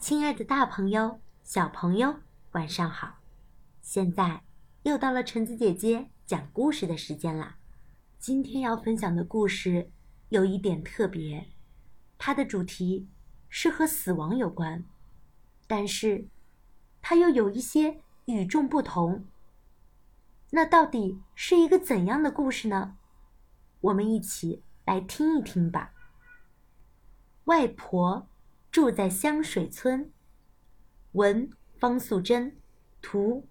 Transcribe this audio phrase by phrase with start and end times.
[0.00, 2.20] 亲爱的，大朋友、小朋友，
[2.52, 3.18] 晚上好！
[3.82, 4.42] 现在
[4.84, 7.58] 又到了橙子姐姐讲故事的时间啦。
[8.18, 9.90] 今天要分享的故事
[10.30, 11.48] 有一点特别，
[12.16, 13.10] 它的主题
[13.50, 14.86] 是和死亡有关，
[15.66, 16.26] 但是
[17.02, 19.26] 它又有一些与众不同。
[20.48, 22.96] 那到底是一个怎样的故事呢？
[23.82, 25.92] 我们一起来听一听吧。
[27.44, 28.26] 外婆。
[28.70, 30.12] 住在香水村，
[31.12, 32.56] 文方素珍，
[33.02, 33.48] 图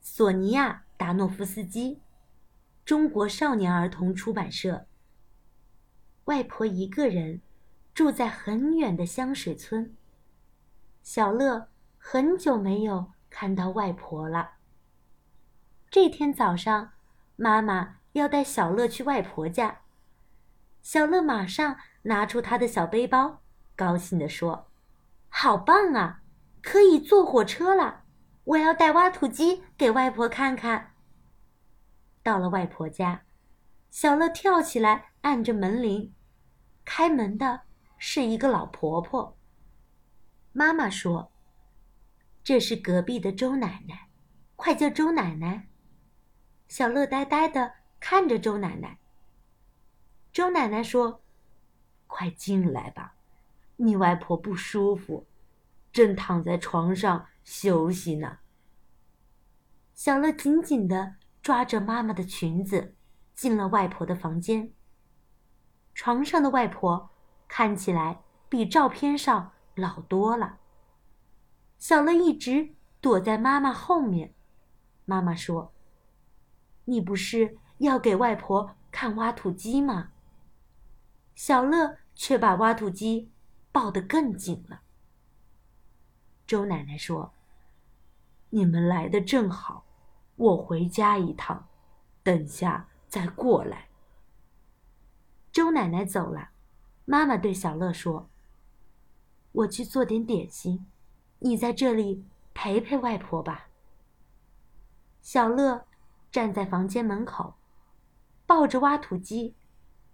[0.00, 2.00] 索尼娅达诺夫斯基，
[2.84, 4.88] 中国少年儿童出版社。
[6.24, 7.40] 外婆一个人
[7.94, 9.94] 住在很远的香水村。
[11.00, 14.54] 小乐很久没有看到外婆了。
[15.88, 16.94] 这天早上，
[17.36, 19.82] 妈妈要带小乐去外婆家，
[20.82, 23.44] 小乐马上拿出他的小背包。
[23.76, 24.68] 高兴地说
[25.28, 26.22] ：“好棒啊，
[26.62, 28.04] 可以坐火车了！
[28.44, 30.94] 我要带挖土机给外婆看看。”
[32.24, 33.22] 到了外婆家，
[33.90, 36.14] 小乐跳起来按着门铃，
[36.84, 37.62] 开门的
[37.98, 39.36] 是一个老婆婆。
[40.52, 41.30] 妈妈说
[42.42, 44.08] ：“这是隔壁的周奶奶，
[44.56, 45.68] 快叫周奶奶。”
[46.66, 48.98] 小乐呆呆的看着周奶奶。
[50.32, 51.22] 周奶奶说
[52.08, 53.15] ：“快进来吧。”
[53.76, 55.26] 你外婆不舒服，
[55.92, 58.38] 正躺在床上休息呢。
[59.94, 62.94] 小乐紧紧的抓着妈妈的裙子，
[63.34, 64.72] 进了外婆的房间。
[65.94, 67.10] 床上的外婆
[67.48, 70.58] 看起来比照片上老多了。
[71.78, 74.34] 小乐一直躲在妈妈后面。
[75.04, 75.72] 妈妈说
[76.86, 80.10] ：“你不是要给外婆看挖土机吗？”
[81.34, 83.30] 小乐却把挖土机。
[83.76, 84.80] 抱得更紧了。
[86.46, 87.34] 周奶奶说
[88.48, 89.84] ：“你们来的正好，
[90.36, 91.68] 我回家一趟，
[92.22, 93.88] 等下再过来。”
[95.52, 96.52] 周奶奶走了，
[97.04, 98.30] 妈妈对小乐说
[99.52, 100.86] ：“我去做点点心，
[101.40, 103.68] 你在这里陪陪外婆吧。”
[105.20, 105.86] 小乐
[106.32, 107.52] 站在房间门口，
[108.46, 109.54] 抱着挖土机，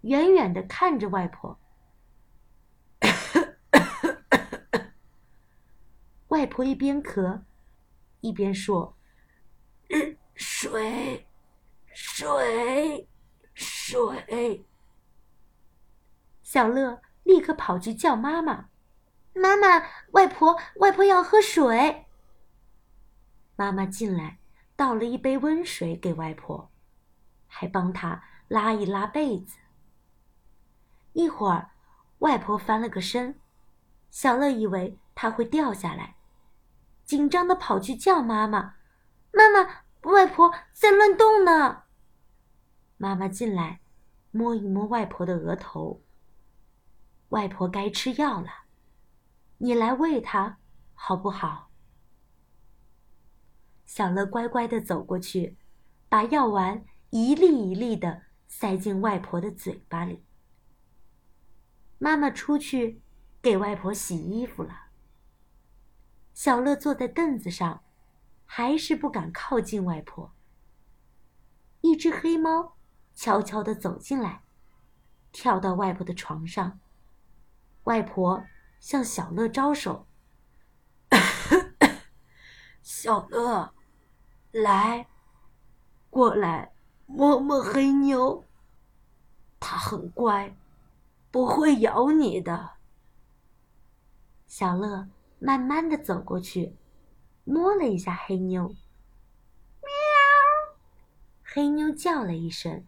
[0.00, 1.58] 远远的看着外婆。
[6.30, 7.42] 外婆一边咳，
[8.20, 8.96] 一边说
[10.34, 11.26] ：“水，
[11.92, 13.08] 水，
[13.52, 14.64] 水。”
[16.42, 18.68] 小乐立刻跑去叫妈妈
[19.34, 22.06] ：“妈妈，外婆，外婆要喝水。”
[23.56, 24.38] 妈妈进来，
[24.76, 26.70] 倒了一杯温水给外婆，
[27.48, 29.58] 还帮她拉一拉被子。
[31.12, 31.72] 一会儿，
[32.20, 33.40] 外婆翻了个身，
[34.10, 36.14] 小乐以为她会掉下来。
[37.10, 38.76] 紧张的跑去叫妈妈
[39.34, 39.82] ：“妈妈，
[40.12, 41.82] 外婆在乱动呢。”
[42.98, 43.80] 妈妈进来，
[44.30, 46.04] 摸一摸外婆的额头。
[47.30, 48.48] 外婆该吃药了，
[49.58, 50.60] 你来喂她
[50.94, 51.72] 好不好？
[53.84, 55.58] 小乐乖乖的走过去，
[56.08, 60.24] 把药丸一粒一粒的塞进外婆的嘴巴里。
[61.98, 63.02] 妈妈出去
[63.42, 64.89] 给外婆洗衣服了。
[66.32, 67.82] 小乐坐在凳子上，
[68.46, 70.32] 还是不敢靠近外婆。
[71.82, 72.74] 一只黑猫
[73.14, 74.42] 悄悄地走进来，
[75.32, 76.80] 跳到外婆的床上。
[77.84, 78.44] 外婆
[78.78, 80.06] 向小乐招手
[82.82, 83.74] ：“小乐，
[84.52, 85.06] 来，
[86.08, 86.72] 过来
[87.06, 88.44] 摸摸黑妞。
[89.58, 90.56] 它很乖，
[91.30, 92.72] 不会咬你的。”
[94.46, 95.08] 小乐。
[95.40, 96.76] 慢慢的走过去，
[97.44, 98.68] 摸了一下黑妞。
[98.68, 98.76] 喵！
[101.42, 102.86] 黑妞叫了一声，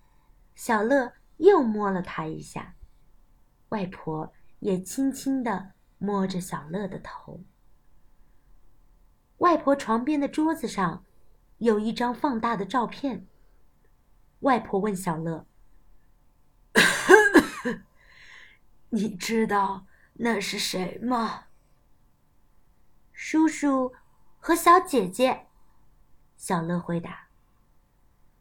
[0.55, 2.77] 小乐又摸了它一下。
[3.71, 7.41] 外婆也轻轻的摸着小乐的头。
[9.39, 11.05] 外婆床边的桌子上，
[11.59, 13.27] 有一张放大的照片。
[14.41, 15.47] 外婆问小乐
[18.91, 21.47] ：“你知道那是谁吗？”
[23.25, 23.95] 叔叔
[24.41, 25.47] 和小姐姐，
[26.37, 27.29] 小乐回答。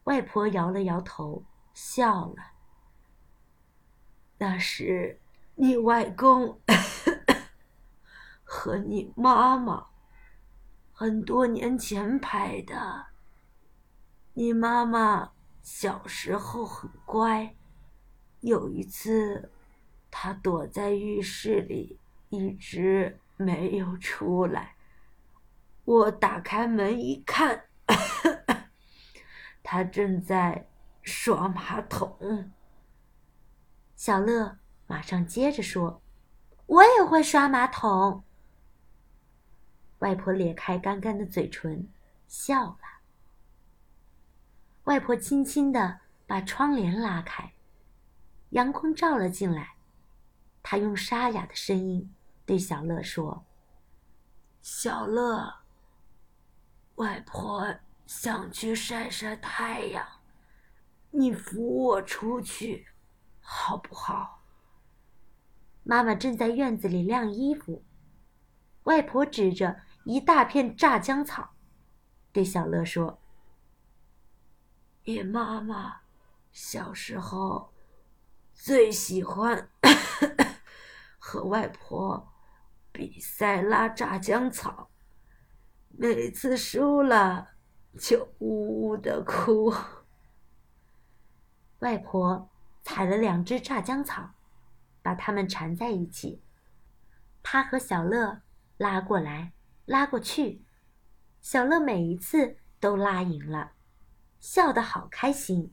[0.04, 2.50] 外婆摇了摇头，笑了。
[4.38, 5.20] 那是
[5.54, 6.60] 你外公
[8.42, 9.86] 和你妈妈
[10.92, 13.06] 很多年前拍的。
[14.34, 15.30] 你妈妈
[15.62, 17.54] 小时候很乖，
[18.40, 19.52] 有一次，
[20.10, 22.00] 她躲在浴室里，
[22.30, 23.20] 一直。
[23.42, 24.76] 没有出来。
[25.84, 27.64] 我打开门一看，
[29.62, 30.68] 他正在
[31.02, 32.52] 刷马桶。
[33.96, 36.00] 小乐马上接着说
[36.66, 38.24] ：“我也会刷马桶。”
[39.98, 41.88] 外婆咧开干干的嘴唇，
[42.26, 42.78] 笑了。
[44.84, 47.52] 外婆轻轻的把窗帘拉开，
[48.50, 49.74] 阳光照了进来。
[50.62, 52.12] 她用沙哑的声音
[52.44, 53.44] 对小乐说
[54.60, 55.60] ：“小乐，
[56.96, 60.06] 外婆想去晒晒太阳，
[61.10, 62.88] 你扶我出去，
[63.40, 64.42] 好不好？”
[65.84, 67.84] 妈妈正在院子里晾衣服，
[68.84, 71.54] 外婆指着一大片炸姜草，
[72.32, 73.20] 对小乐说。
[75.04, 76.02] 你妈妈
[76.52, 77.72] 小时候
[78.54, 79.68] 最喜欢
[81.18, 82.31] 和外婆
[82.92, 84.90] 比赛拉炸浆草，
[85.88, 87.48] 每次输了
[87.98, 89.72] 就呜呜的哭。
[91.80, 92.50] 外婆
[92.82, 94.34] 采了两只炸浆草，
[95.02, 96.42] 把它们缠在一起，
[97.42, 98.42] 她和小乐
[98.76, 99.52] 拉过来
[99.86, 100.64] 拉过去，
[101.40, 103.72] 小乐每一次都拉赢了。
[104.38, 105.72] 笑得好开心。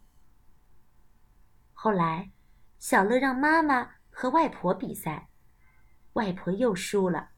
[1.73, 2.31] 后来，
[2.77, 5.28] 小乐让妈妈和外婆比赛，
[6.13, 7.29] 外婆又输了。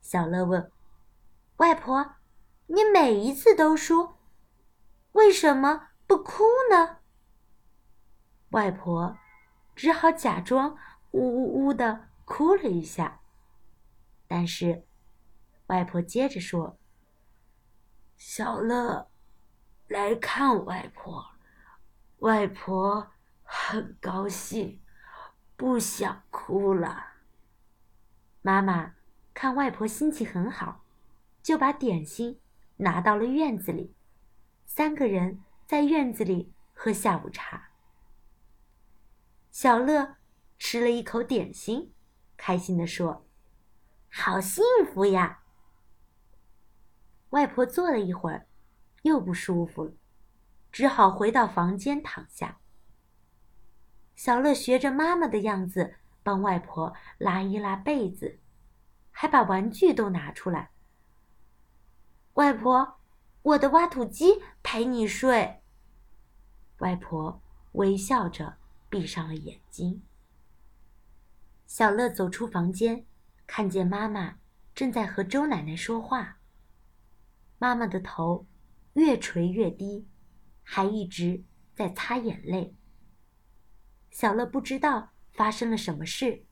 [0.00, 0.70] 小乐问
[1.58, 2.16] ：“外婆，
[2.66, 4.14] 你每一次都输，
[5.12, 6.98] 为什么不哭呢？”
[8.50, 9.18] 外婆
[9.74, 10.76] 只好假装
[11.10, 13.20] 呜呜呜的哭了一下。
[14.28, 14.86] 但是，
[15.66, 16.78] 外婆接着说
[18.16, 19.08] ：“小乐。”
[19.88, 21.24] 来看外婆，
[22.18, 23.12] 外婆
[23.44, 24.82] 很高兴，
[25.56, 27.15] 不想哭了。
[28.46, 28.94] 妈妈
[29.34, 30.84] 看外婆心情很好，
[31.42, 32.38] 就把点心
[32.76, 33.92] 拿到了院子里。
[34.64, 37.70] 三个人在院子里喝下午茶。
[39.50, 40.18] 小乐
[40.60, 41.92] 吃了一口点心，
[42.36, 43.26] 开心地说
[44.08, 44.62] ：“好幸
[44.94, 45.42] 福呀！”
[47.30, 48.46] 外婆坐了一会儿。
[49.02, 49.92] 又不舒服了，
[50.70, 52.60] 只好回到房间躺下。
[54.14, 58.40] 小乐学着妈妈的样子帮外婆拉一拉被子，
[59.12, 60.72] 还把玩具都拿出来。
[62.32, 62.96] 外婆，
[63.42, 65.62] 我的挖土机陪你睡。
[66.78, 67.40] 外婆
[67.74, 68.56] 微笑着
[68.90, 70.02] 闭上了眼睛。
[71.68, 73.06] 小乐走出房间，
[73.46, 74.38] 看见妈妈
[74.74, 76.38] 正在和周奶奶说话。
[77.58, 78.48] 妈妈的头。
[78.94, 80.08] 越垂越低，
[80.62, 81.44] 还一直
[81.74, 82.74] 在擦眼泪。
[84.10, 86.44] 小乐不知道发生了什么事，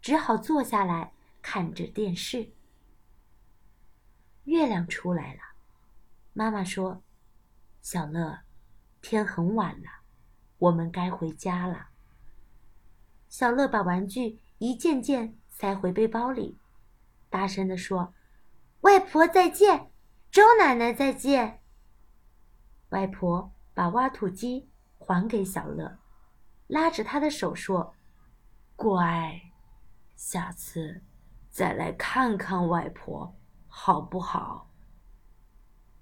[0.00, 2.52] 只好坐下来看着电视。
[4.44, 5.40] 月亮出来了，
[6.32, 7.02] 妈妈说
[7.82, 8.40] ：“小乐，
[9.00, 9.88] 天很晚了，
[10.58, 11.88] 我们该回家了。”
[13.28, 16.58] 小乐把玩具一件件塞回背包里，
[17.30, 18.14] 大声地说
[18.82, 19.90] ：“外婆再见，
[20.30, 21.60] 周奶奶再见。”
[22.90, 25.98] 外婆把挖土机还给小乐，
[26.66, 27.94] 拉着他的手说
[28.82, 29.40] ：“乖，
[30.16, 31.02] 下次
[31.48, 33.32] 再来看看外婆，
[33.68, 34.68] 好不好？”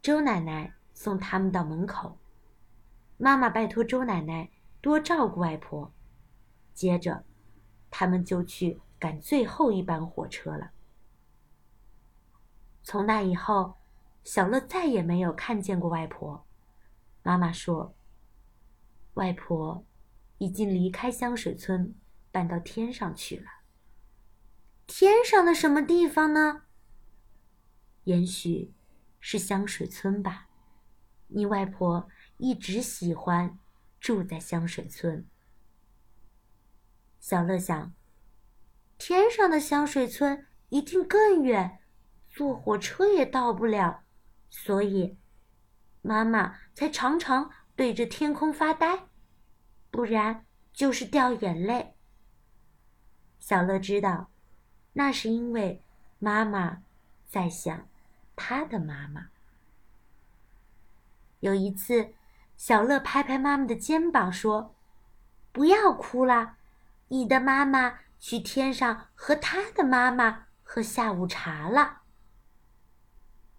[0.00, 2.16] 周奶奶送他们到门口，
[3.18, 5.92] 妈妈拜托周奶奶多照顾外婆。
[6.72, 7.22] 接着，
[7.90, 10.70] 他们就去赶最后一班火车了。
[12.82, 13.76] 从那以后，
[14.24, 16.46] 小乐再也没有看见过外婆。
[17.22, 17.94] 妈妈说
[19.20, 19.84] ：“外婆
[20.38, 21.94] 已经离开香水村，
[22.30, 23.46] 搬到天上去了。
[24.86, 26.62] 天上的什么地方呢？
[28.04, 28.74] 也许
[29.20, 30.48] 是香水村吧。
[31.28, 32.08] 你外婆
[32.38, 33.58] 一直喜欢
[34.00, 35.26] 住在香水村。”
[37.20, 37.94] 小乐想
[38.98, 41.80] ：“天上的香水村一定更远，
[42.28, 44.02] 坐火车也到不了，
[44.48, 45.18] 所以……”
[46.02, 49.08] 妈妈才常常对着天空发呆，
[49.90, 51.94] 不然就是掉眼泪。
[53.40, 54.30] 小乐知道，
[54.92, 55.82] 那是因为
[56.20, 56.82] 妈妈
[57.26, 57.88] 在想
[58.36, 59.30] 他的妈妈。
[61.40, 62.14] 有一次，
[62.56, 64.76] 小乐拍拍妈妈的肩膀说
[65.50, 66.54] ：“不要哭了，
[67.08, 72.02] 你的妈妈去天上和她的妈妈喝下午茶了。”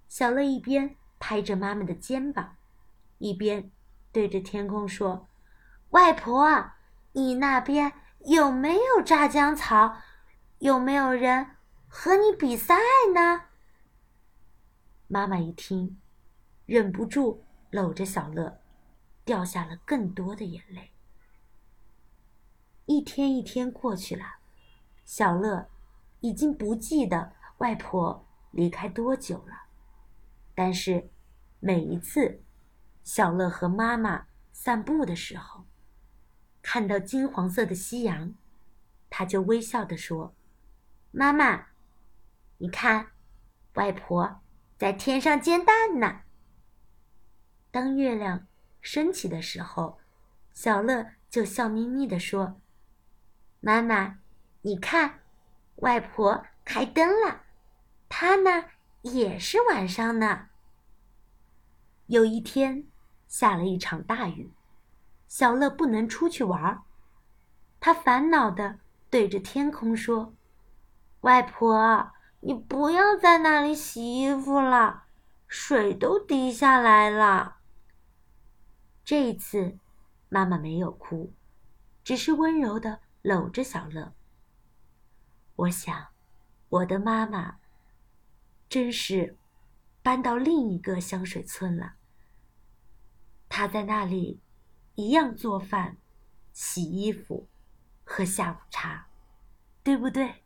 [0.08, 0.96] 小乐一边。
[1.24, 2.56] 拍着妈妈的肩膀，
[3.20, 3.70] 一边
[4.12, 5.28] 对着天空说
[5.92, 6.72] ：“外婆，
[7.12, 7.94] 你那边
[8.26, 9.98] 有没有炸姜草？
[10.60, 11.56] 有没有人
[11.88, 12.76] 和你比赛
[13.16, 13.46] 呢。
[15.08, 16.00] 妈妈一听，
[16.66, 18.62] 忍不住搂着小乐，
[19.26, 20.92] 掉下了更多的眼泪。
[22.86, 24.24] 一天一天过去了，
[25.04, 25.70] 小乐
[26.20, 29.64] 已经不记得外婆离开多久了，
[30.54, 31.10] 但是
[31.60, 32.44] 每一次
[33.04, 35.66] 小乐和妈妈散步的时候，
[36.74, 38.34] 看到金黄色的夕阳，
[39.10, 40.34] 他就微笑地说
[41.12, 41.66] ：“妈妈，
[42.60, 43.12] 你看，
[43.74, 44.40] 外婆
[44.78, 46.22] 在天上煎蛋呢。”
[47.72, 48.48] 当月亮
[48.80, 50.00] 升起的时候，
[50.54, 52.62] 小乐就笑眯眯地说
[53.60, 54.20] ：“妈妈，
[54.62, 55.20] 你看，
[55.76, 57.42] 外婆开灯了，
[58.08, 58.70] 她呢
[59.02, 60.48] 也是晚上呢。”
[62.08, 62.88] 有一天，
[63.28, 64.54] 下了一场大雨。
[65.32, 66.84] 小乐不能出去玩儿，
[67.80, 70.36] 他烦恼的对着天空说
[71.22, 72.12] ：“外婆，
[72.42, 75.04] 你不要在那里洗衣服了，
[75.48, 77.60] 水都滴下来了。”
[79.06, 79.80] 这一次，
[80.28, 81.32] 妈妈没有哭，
[82.04, 84.14] 只是温柔的搂着小乐。
[85.56, 86.08] 我想，
[86.68, 87.56] 我的妈妈
[88.68, 89.38] 真是
[90.04, 91.94] 搬到另一个香水村了。
[93.48, 94.42] 她在那里。
[95.02, 95.98] 一样做饭、
[96.54, 97.48] 洗衣服、
[98.04, 99.08] 喝下午茶，
[99.82, 100.44] 对不对？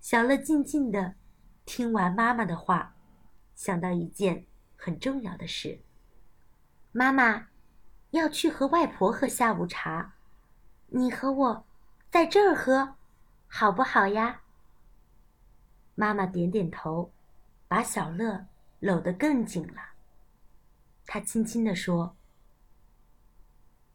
[0.00, 1.14] 小乐静静的
[1.64, 2.94] 听完妈妈的话，
[3.54, 4.44] 想到一件
[4.76, 5.80] 很重要的事：
[6.92, 7.48] 妈妈
[8.10, 10.16] 要去和外婆喝下午茶，
[10.88, 11.66] 你和我
[12.10, 12.96] 在这儿喝，
[13.46, 14.42] 好不好呀？
[15.94, 17.10] 妈妈点点头，
[17.66, 18.46] 把小乐
[18.80, 19.94] 搂得更紧了。
[21.06, 22.14] 她轻轻地说。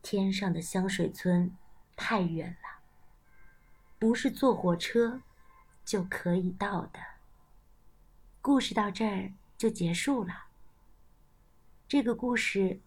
[0.02, 1.56] 天上的香水村
[1.96, 2.80] 太远了，
[4.00, 5.22] 不是坐火车
[5.86, 7.00] 就可以到的。
[8.42, 10.46] 故事到这儿就结束了。
[11.88, 12.80] 这个故事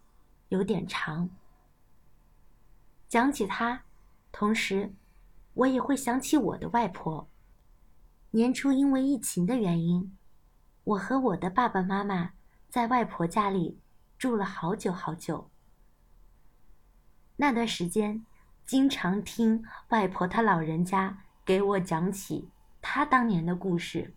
[0.48, 1.28] 有点长，
[3.08, 3.84] 讲起它，
[4.32, 4.94] 同时
[5.54, 7.28] 我也会想起我的外婆。
[8.30, 10.16] 年初因为疫情的原因，
[10.84, 12.32] 我和我的爸爸妈妈
[12.70, 13.78] 在外婆家里
[14.16, 15.51] 住了好久好久。
[17.42, 18.24] 那段时间，
[18.64, 22.48] 经常听外婆她老人家给我讲起
[22.80, 24.14] 她当年的故事，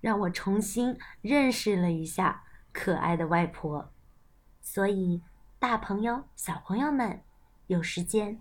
[0.00, 3.92] 让我重新认识了一下可爱的外婆。
[4.60, 5.20] 所以，
[5.58, 7.24] 大朋友、小朋友们，
[7.66, 8.40] 有时间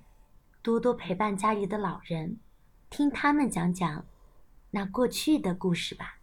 [0.61, 2.37] 多多陪伴家里的老人，
[2.91, 4.05] 听他们讲讲
[4.69, 6.19] 那过去的故事吧。